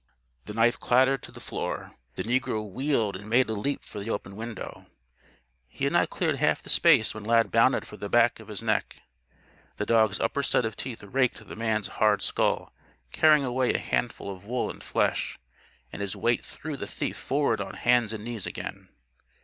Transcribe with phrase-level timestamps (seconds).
[0.45, 1.95] The knife clattered to the floor.
[2.15, 4.87] The negro wheeled and made a leap for the open window;
[5.67, 8.63] he had not cleared half the space when Lad bounded for the back of his
[8.63, 8.95] neck.
[9.77, 12.73] The dog's upper set of teeth raked the man's hard skull,
[13.11, 15.37] carrying away a handful of wool and flesh;
[15.93, 18.89] and his weight threw the thief forward on hands and knees again.